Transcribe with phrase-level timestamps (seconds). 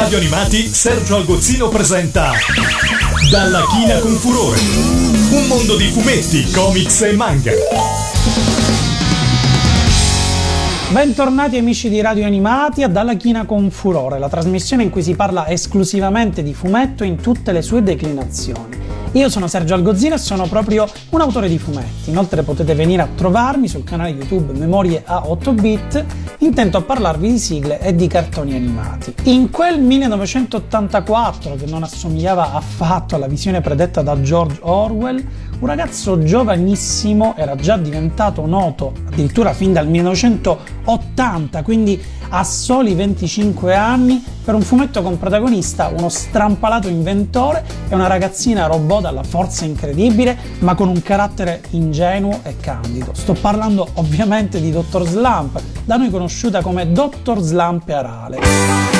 [0.00, 2.32] Radio Animati Sergio Algozzino presenta
[3.30, 4.58] Dalla china con furore.
[4.58, 7.52] Un mondo di fumetti, comics e manga.
[10.90, 15.14] Bentornati amici di Radio Animati a Dalla China con Furore, la trasmissione in cui si
[15.14, 18.69] parla esclusivamente di fumetto in tutte le sue declinazioni.
[19.14, 22.10] Io sono Sergio Algozzino e sono proprio un autore di fumetti.
[22.10, 26.04] Inoltre potete venire a trovarmi sul canale YouTube Memorie a 8 bit,
[26.38, 29.12] intento a parlarvi di sigle e di cartoni animati.
[29.24, 35.26] In quel 1984, che non assomigliava affatto alla visione predetta da George Orwell,
[35.60, 43.74] un ragazzo giovanissimo era già diventato noto addirittura fin dal 1980, quindi a soli 25
[43.74, 49.64] anni, per un fumetto con protagonista uno strampalato inventore e una ragazzina robot dalla forza
[49.64, 53.12] incredibile, ma con un carattere ingenuo e candido.
[53.12, 55.06] Sto parlando ovviamente di Dr.
[55.06, 57.38] Slump, da noi conosciuta come Dr.
[57.40, 58.99] Slump Arale.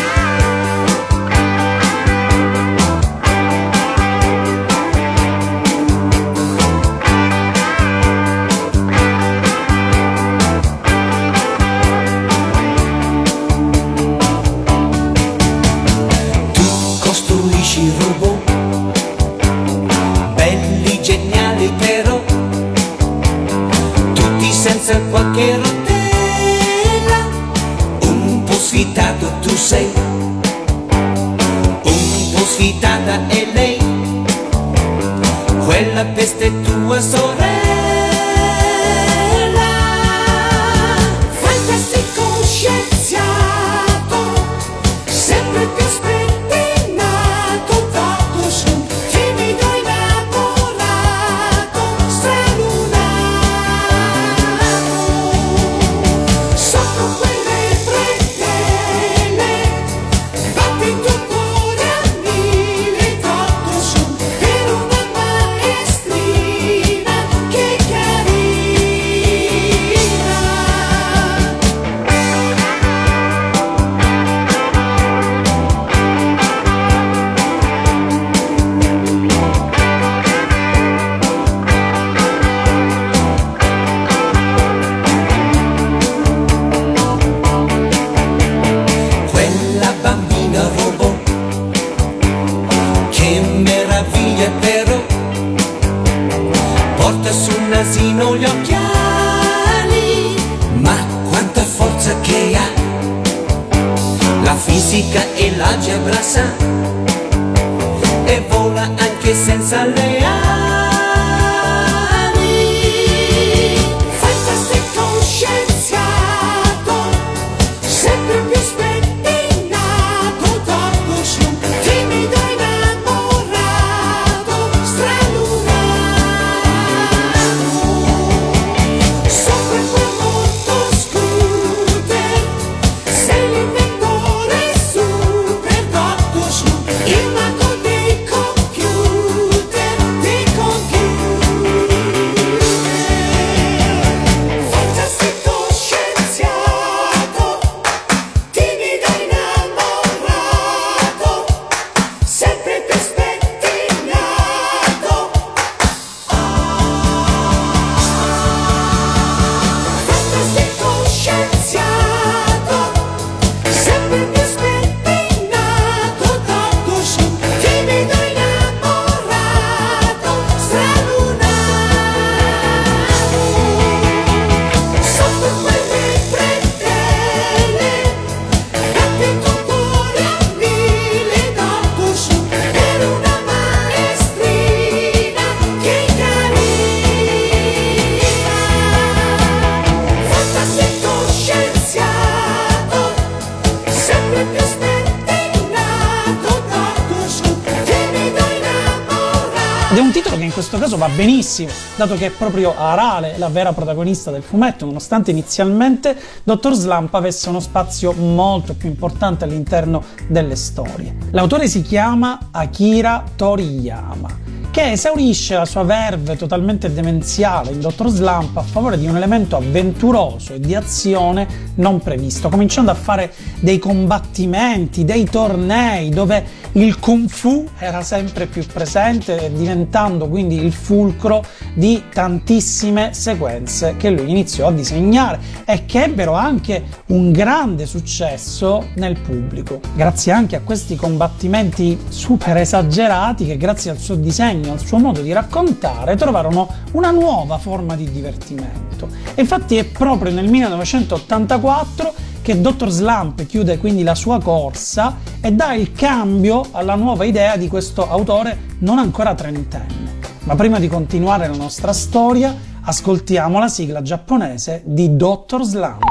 [200.97, 206.73] Va benissimo, dato che è proprio Arale la vera protagonista del fumetto, nonostante inizialmente Dr.
[206.73, 211.15] Slump avesse uno spazio molto più importante all'interno delle storie.
[211.31, 218.57] L'autore si chiama Akira Toriyama che esaurisce la sua verve totalmente demenziale in Dottor Slump
[218.57, 223.79] a favore di un elemento avventuroso e di azione non previsto, cominciando a fare dei
[223.79, 231.45] combattimenti, dei tornei dove il kung fu era sempre più presente, diventando quindi il fulcro
[231.75, 238.87] di tantissime sequenze che lui iniziò a disegnare e che ebbero anche un grande successo
[238.95, 239.81] nel pubblico.
[239.97, 245.21] Grazie anche a questi combattimenti super esagerati che grazie al suo disegno, al suo modo
[245.23, 249.09] di raccontare, trovarono una nuova forma di divertimento.
[249.35, 252.89] E infatti è proprio nel 1984 che Dr.
[252.89, 258.09] Slump chiude quindi la sua corsa e dà il cambio alla nuova idea di questo
[258.09, 260.19] autore non ancora trentenne.
[260.45, 265.63] Ma prima di continuare la nostra storia, ascoltiamo la sigla giapponese di Dr.
[265.63, 266.03] Slump.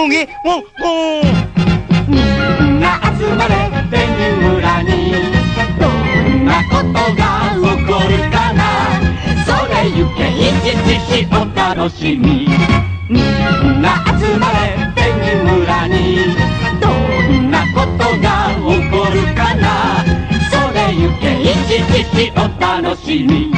[0.00, 1.59] Ngungi, ngung, ngung.
[2.10, 4.90] みんな集まれベニューに。
[5.78, 7.22] どんなことが
[7.56, 8.60] おこるかな？
[9.46, 11.34] それゆけいちちしお
[11.76, 12.48] のしみ。
[13.08, 13.22] みん
[13.80, 14.58] なあつまれ
[14.96, 15.96] ベニむらに。
[16.80, 18.28] どんなことが
[18.58, 18.60] お
[18.90, 20.04] こるかな？
[20.50, 22.38] それゆけいちちしお
[22.82, 23.52] のしみ。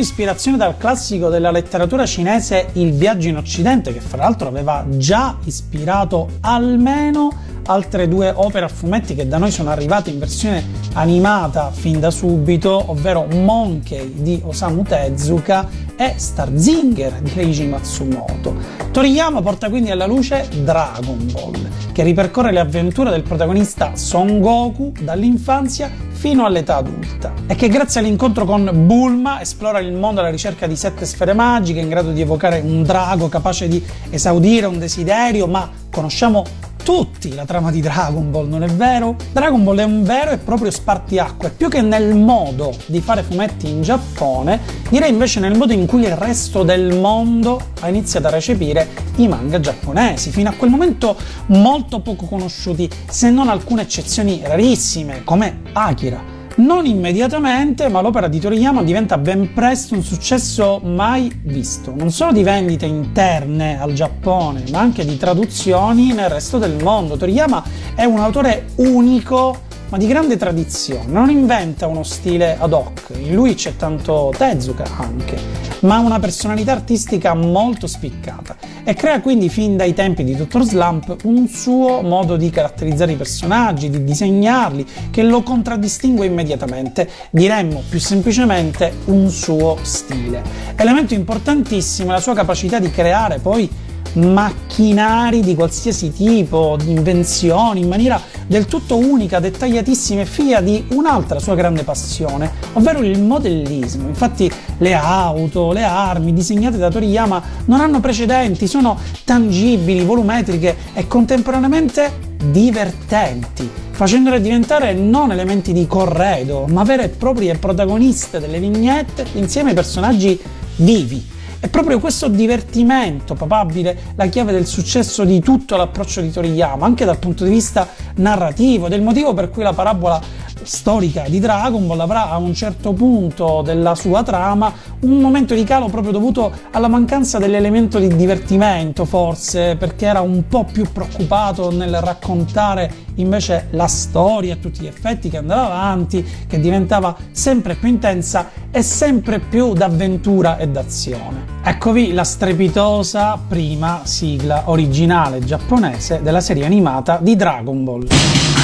[0.00, 5.36] Ispirazione dal classico della letteratura cinese Il viaggio in Occidente, che fra l'altro aveva già
[5.44, 7.30] ispirato almeno
[7.66, 10.64] altre due opere a fumetti che da noi sono arrivate in versione
[10.94, 18.54] animata fin da subito, ovvero Monkey di Osamu Tezuka e Starzinger di Reiji Matsumoto.
[18.90, 24.92] Toriyama porta quindi alla luce Dragon Ball, che ripercorre le avventure del protagonista Son Goku
[25.00, 30.66] dall'infanzia fino all'età adulta e che grazie all'incontro con Bulma esplora il mondo alla ricerca
[30.66, 35.46] di sette sfere magiche in grado di evocare un drago capace di esaudire un desiderio,
[35.46, 36.44] ma conosciamo
[36.90, 39.14] tutti la trama di Dragon Ball, non è vero?
[39.30, 43.70] Dragon Ball è un vero e proprio spartiacque, più che nel modo di fare fumetti
[43.70, 44.58] in Giappone,
[44.88, 48.88] direi invece nel modo in cui il resto del mondo ha iniziato a recepire
[49.18, 51.16] i manga giapponesi, fino a quel momento
[51.46, 56.29] molto poco conosciuti, se non alcune eccezioni rarissime, come Akira
[56.60, 62.32] non immediatamente, ma l'opera di Toriyama diventa ben presto un successo mai visto, non solo
[62.32, 67.16] di vendite interne al Giappone, ma anche di traduzioni nel resto del mondo.
[67.16, 67.64] Toriyama
[67.94, 73.34] è un autore unico ma di grande tradizione, non inventa uno stile ad hoc, in
[73.34, 75.36] lui c'è tanto Tezuka anche,
[75.80, 80.62] ma una personalità artistica molto spiccata e crea quindi fin dai tempi di Dr.
[80.62, 87.82] Slump un suo modo di caratterizzare i personaggi, di disegnarli, che lo contraddistingue immediatamente, diremmo
[87.88, 90.42] più semplicemente un suo stile.
[90.76, 93.68] Elemento importantissimo è la sua capacità di creare poi
[94.14, 100.84] macchinari di qualsiasi tipo, di invenzioni, in maniera del tutto unica, dettagliatissima e figlia di
[100.90, 104.08] un'altra sua grande passione, ovvero il modellismo.
[104.08, 111.06] Infatti le auto, le armi disegnate da Toriyama non hanno precedenti, sono tangibili, volumetriche e
[111.06, 119.26] contemporaneamente divertenti, facendole diventare non elementi di corredo, ma vere e proprie protagoniste delle vignette
[119.34, 120.40] insieme ai personaggi
[120.76, 126.86] vivi è proprio questo divertimento papabile la chiave del successo di tutto l'approccio di Toriyama,
[126.86, 130.20] anche dal punto di vista narrativo, del motivo per cui la parabola
[130.62, 135.64] storica di Dragon Ball avrà a un certo punto della sua trama un momento di
[135.64, 141.70] calo proprio dovuto alla mancanza dell'elemento di divertimento, forse perché era un po' più preoccupato
[141.70, 147.74] nel raccontare invece la storia a tutti gli effetti che andava avanti, che diventava sempre
[147.74, 151.58] più intensa e sempre più d'avventura e d'azione.
[151.62, 158.59] Eccovi la strepitosa prima sigla originale giapponese della serie animata di Dragon Ball.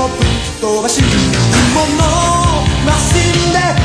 [0.00, 0.18] でもぶっ
[0.62, 1.10] 飛ばし雲
[1.98, 3.79] のマシンで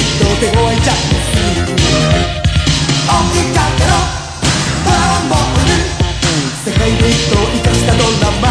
[0.00, 0.80] お手か
[6.64, 8.49] 世界にと生かしたドラマ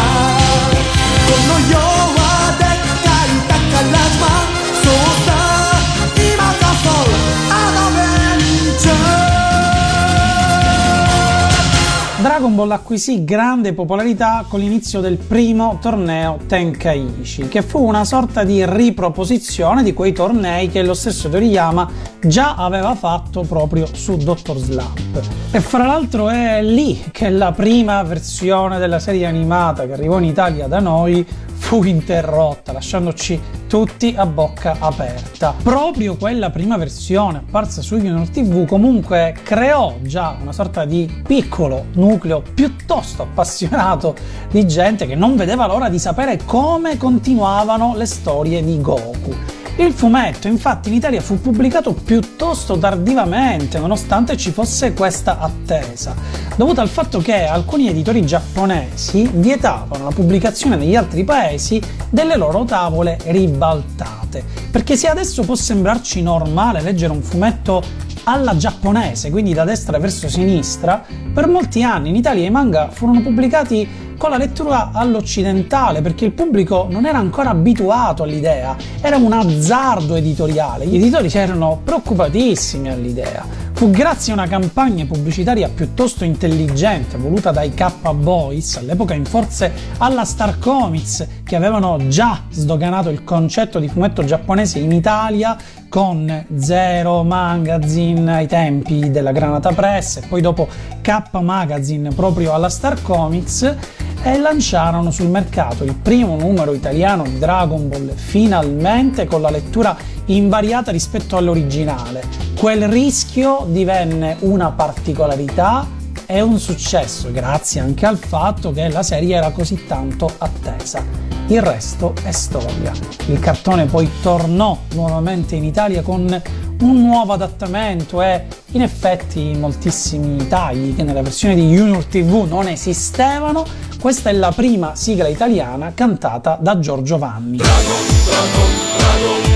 [12.50, 18.64] Dragon acquisì grande popolarità con l'inizio del primo torneo Tenkaichi, che fu una sorta di
[18.66, 21.88] riproposizione di quei tornei che lo stesso Toriyama
[22.20, 24.56] già aveva fatto proprio su Dr.
[24.56, 25.20] Slump.
[25.52, 30.24] E fra l'altro è lì che la prima versione della serie animata che arrivò in
[30.24, 31.24] Italia da noi
[31.60, 35.54] fu interrotta, lasciandoci tutti a bocca aperta.
[35.62, 41.84] Proprio quella prima versione apparsa su Junior TV comunque creò già una sorta di piccolo
[41.92, 44.16] nucleo piuttosto appassionato
[44.50, 49.59] di gente che non vedeva l'ora di sapere come continuavano le storie di Goku.
[49.76, 56.14] Il fumetto infatti in Italia fu pubblicato piuttosto tardivamente, nonostante ci fosse questa attesa,
[56.56, 62.64] dovuto al fatto che alcuni editori giapponesi vietavano la pubblicazione negli altri paesi delle loro
[62.64, 64.44] tavole ribaltate.
[64.70, 67.82] Perché se adesso può sembrarci normale leggere un fumetto
[68.24, 73.22] alla giapponese, quindi da destra verso sinistra, per molti anni in Italia i manga furono
[73.22, 79.32] pubblicati con la lettura all'occidentale perché il pubblico non era ancora abituato all'idea, era un
[79.32, 83.70] azzardo editoriale, gli editori erano preoccupatissimi all'idea.
[83.72, 90.26] Fu grazie a una campagna pubblicitaria piuttosto intelligente voluta dai K-Boys, all'epoca in forze alla
[90.26, 95.56] Star Comics, che avevano già sdoganato il concetto di fumetto giapponese in Italia
[95.88, 100.68] con Zero Magazine ai tempi della Granata Press e poi dopo
[101.00, 103.76] K Magazine proprio alla Star Comics
[104.22, 109.96] e lanciarono sul mercato il primo numero italiano di Dragon Ball finalmente con la lettura
[110.26, 112.22] invariata rispetto all'originale.
[112.58, 115.86] Quel rischio divenne una particolarità
[116.30, 121.04] e un successo grazie anche al fatto che la serie era così tanto attesa.
[121.48, 122.92] Il resto è storia.
[123.26, 126.42] Il cartone poi tornò nuovamente in Italia con
[126.82, 132.68] un nuovo adattamento e in effetti moltissimi tagli che nella versione di Junior TV non
[132.68, 133.66] esistevano.
[134.00, 137.58] Questa è la prima sigla italiana cantata da Giorgio Vanni.
[137.58, 139.49] Chi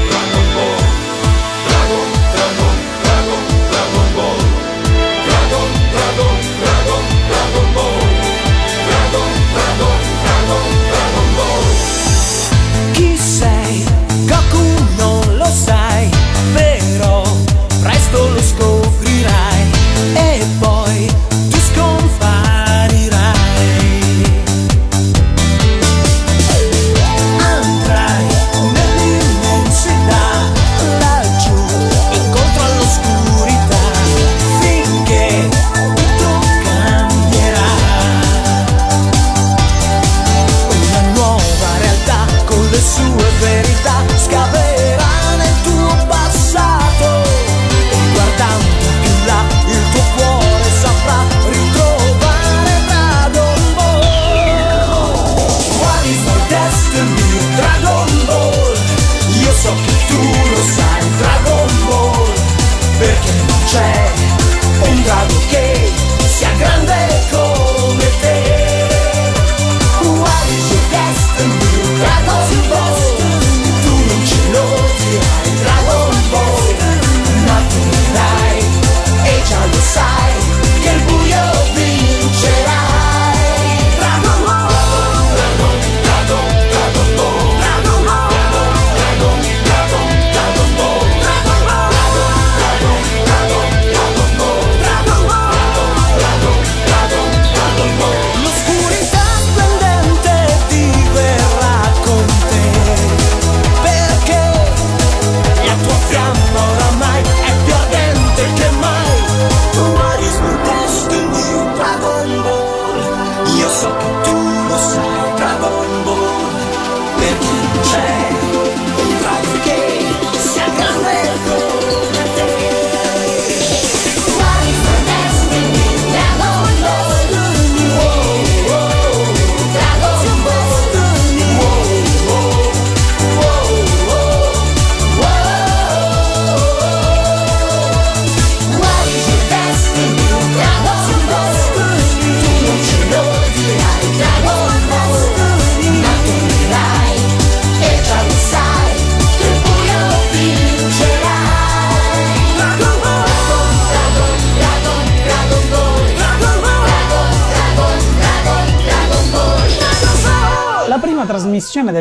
[71.99, 72.63] Pra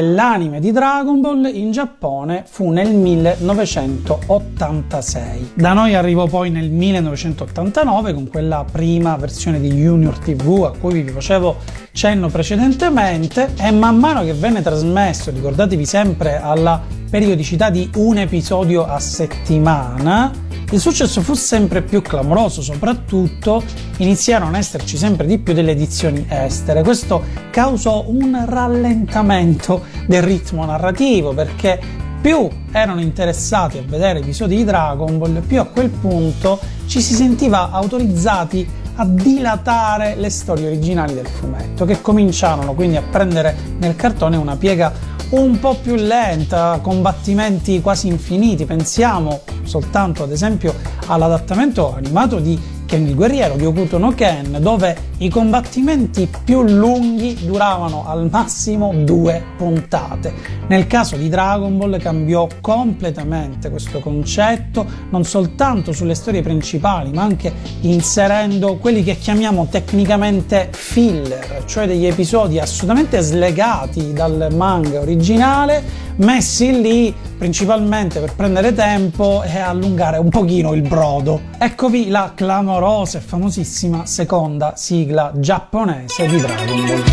[0.03, 5.51] dell'anime di Dragon Ball in Giappone fu nel 1986.
[5.53, 11.01] Da noi arrivò poi nel 1989 con quella prima versione di Junior TV a cui
[11.01, 11.55] vi facevo
[11.93, 16.81] cenno precedentemente e man mano che venne trasmesso, ricordatevi sempre alla
[17.13, 20.31] periodicità di un episodio a settimana,
[20.71, 23.61] il successo fu sempre più clamoroso, soprattutto
[23.97, 26.81] iniziarono a esserci sempre di più delle edizioni estere.
[26.81, 31.79] Questo causò un rallentamento del ritmo narrativo perché
[32.19, 37.13] più erano interessati a vedere episodi di Dragon Ball, più a quel punto ci si
[37.13, 43.95] sentiva autorizzati a dilatare le storie originali del fumetto, che cominciarono quindi a prendere nel
[43.95, 48.65] cartone una piega un po' più lenta, combattimenti quasi infiniti.
[48.65, 50.75] Pensiamo soltanto ad esempio
[51.07, 57.37] all'adattamento animato di Ken il guerriero di Okuto no Ken, dove i combattimenti più lunghi
[57.45, 60.33] duravano al massimo due puntate.
[60.67, 67.23] Nel caso di Dragon Ball cambiò completamente questo concetto, non soltanto sulle storie principali, ma
[67.23, 76.01] anche inserendo quelli che chiamiamo tecnicamente filler, cioè degli episodi assolutamente slegati dal manga originale,
[76.17, 81.41] messi lì principalmente per prendere tempo e allungare un pochino il brodo.
[81.57, 87.03] Eccovi la clamorosa rumorosa e famosissima seconda sigla giapponese di Dragon Ball.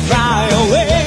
[0.00, 0.97] Fly away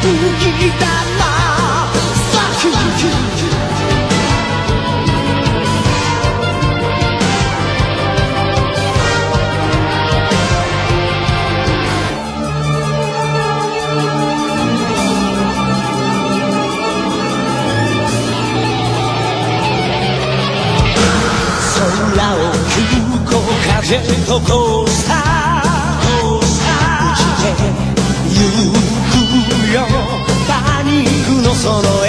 [0.00, 0.14] 麦空
[22.34, 22.86] を空
[23.24, 23.30] 港
[23.82, 25.12] 風とこうした。
[26.22, 26.40] 打
[27.16, 28.87] ち手
[31.68, 32.08] その絵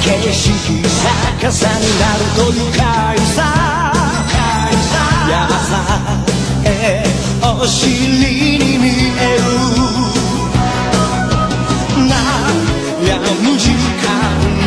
[0.00, 0.46] 景色
[1.42, 3.42] 逆さになると愉快さ
[5.28, 5.74] 山さ
[6.64, 6.68] え
[7.42, 8.84] お尻に見
[9.18, 9.42] える
[12.06, 14.57] 悩む時間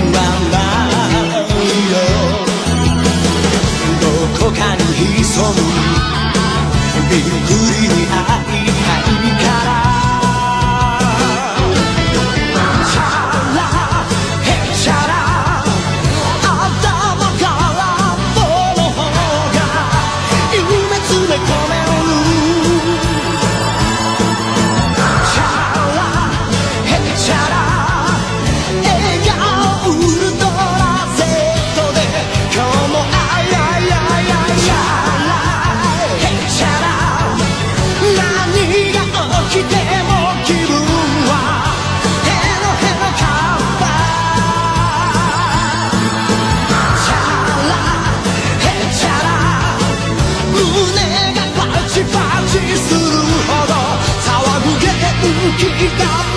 [50.64, 50.94] 胸
[51.34, 53.00] がバチバチする
[53.48, 53.74] ほど
[54.22, 54.30] 騒
[54.62, 54.88] ぐげ
[55.22, 55.62] 浮き
[55.98, 56.31] が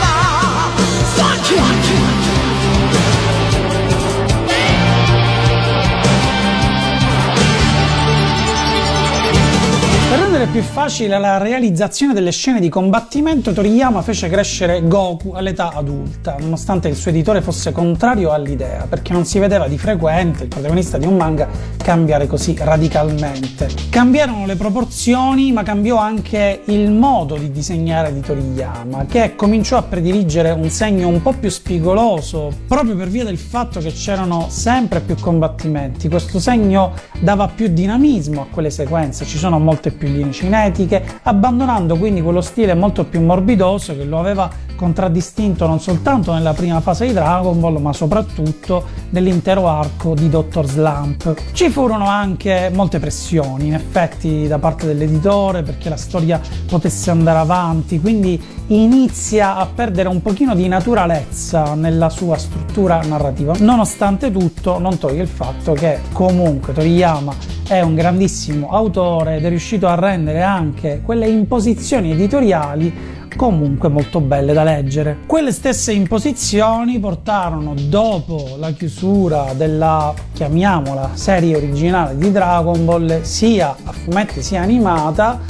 [10.63, 16.95] facile la realizzazione delle scene di combattimento, Toriyama fece crescere Goku all'età adulta, nonostante il
[16.95, 21.17] suo editore fosse contrario all'idea, perché non si vedeva di frequente il protagonista di un
[21.17, 23.69] manga cambiare così radicalmente.
[23.91, 29.83] Cambiarono le proporzioni, ma cambiò anche il modo di disegnare di Toriyama, che cominciò a
[29.83, 35.01] prediligere un segno un po' più spigoloso, proprio per via del fatto che c'erano sempre
[35.01, 36.09] più combattimenti.
[36.09, 41.97] Questo segno dava più dinamismo a quelle sequenze, ci sono molte più linee cinetiche, abbandonando
[41.97, 47.07] quindi quello stile molto più morbidoso che lo aveva contraddistinto non soltanto nella prima fase
[47.07, 50.67] di Dragon Ball, ma soprattutto nell'intero arco di Dr.
[50.67, 51.35] Slump.
[51.53, 57.39] Ci furono anche molte pressioni, in effetti, da parte dell'editore perché la storia potesse andare
[57.39, 63.55] avanti, quindi inizia a perdere un pochino di naturalezza nella sua struttura narrativa.
[63.61, 67.35] Nonostante tutto, non toglie il fatto che comunque Toriyama
[67.67, 74.21] è un grandissimo autore ed è riuscito a rendere anche quelle imposizioni editoriali comunque molto
[74.21, 75.19] belle da leggere.
[75.27, 83.77] Quelle stesse imposizioni portarono dopo la chiusura della, chiamiamola, serie originale di Dragon Ball, sia
[83.83, 85.41] a fumetti sia animata,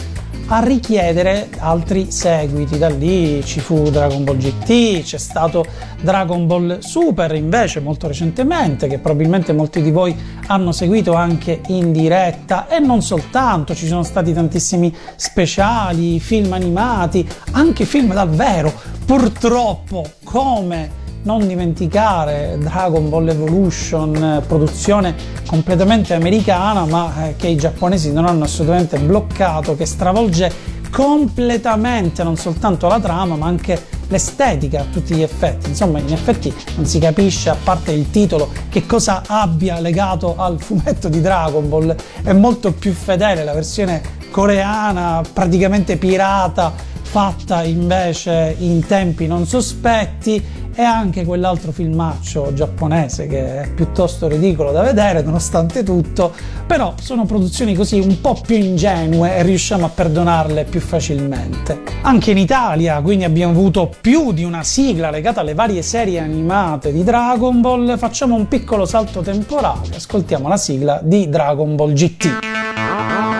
[0.47, 2.79] a richiedere altri seguiti.
[2.79, 5.65] Da lì ci fu Dragon Ball GT, c'è stato
[6.01, 10.15] Dragon Ball Super invece molto recentemente, che probabilmente molti di voi
[10.47, 17.27] hanno seguito anche in diretta e non soltanto, ci sono stati tantissimi speciali, film animati,
[17.53, 18.73] anche film dal vero.
[19.05, 25.15] Purtroppo, come non dimenticare Dragon Ball Evolution, produzione
[25.47, 32.37] completamente americana, ma eh, che i giapponesi non hanno assolutamente bloccato, che stravolge completamente non
[32.37, 33.83] soltanto la trama, ma anche
[34.15, 35.69] l'estetica a tutti gli effetti.
[35.71, 40.61] Insomma, in effetti non si capisce, a parte il titolo, che cosa abbia legato al
[40.61, 41.97] fumetto di Dragon Ball.
[42.23, 44.01] È molto più fedele la versione
[44.31, 46.73] coreana, praticamente pirata,
[47.15, 54.73] fatta invece in tempi non sospetti e anche quell'altro filmaccio giapponese che è piuttosto ridicolo
[54.73, 56.33] da vedere nonostante tutto,
[56.67, 61.83] però sono produzioni così un po' più ingenue e riusciamo a perdonarle più facilmente.
[62.03, 66.93] Anche in Italia quindi abbiamo avuto più di una sigla legata alle varie serie animate
[66.93, 73.34] di Dragon Ball, facciamo un piccolo salto temporale, ascoltiamo la sigla di Dragon Ball GT.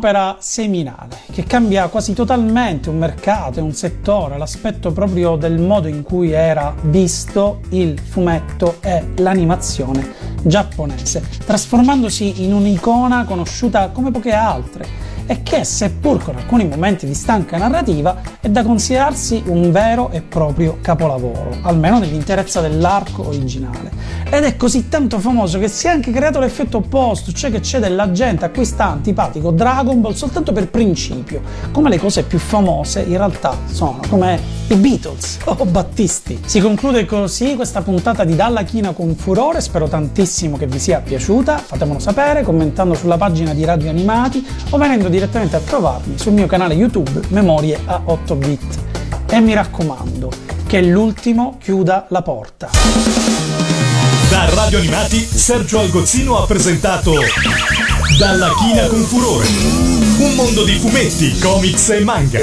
[0.00, 5.88] Un'opera seminale che cambia quasi totalmente un mercato e un settore, l'aspetto proprio del modo
[5.88, 14.32] in cui era visto il fumetto e l'animazione giapponese, trasformandosi in un'icona conosciuta come poche
[14.32, 14.86] altre
[15.30, 20.22] e che, seppur con alcuni momenti di stanca narrativa, è da considerarsi un vero e
[20.22, 23.92] proprio capolavoro, almeno nell'interezza dell'arco originale.
[24.28, 27.78] Ed è così tanto famoso che si è anche creato l'effetto opposto, cioè che c'è
[27.78, 32.40] della gente a cui sta antipatico Dragon Ball soltanto per principio, come le cose più
[32.40, 36.40] famose in realtà sono, come i Beatles o Battisti.
[36.44, 41.00] Si conclude così questa puntata di Dalla China con furore, spero tantissimo che vi sia
[41.00, 46.34] piaciuta, fatemelo sapere commentando sulla pagina di Radio Animati o venendo direttamente a trovarmi sul
[46.34, 48.78] mio canale YouTube Memorie a 8 bit.
[49.28, 50.30] E mi raccomando,
[50.66, 52.70] che l'ultimo chiuda la porta.
[54.28, 57.14] Da Radio Animati, Sergio Algozzino ha presentato
[58.18, 59.48] Dalla China con Furore.
[60.18, 62.38] Un mondo di fumetti, comics e manga.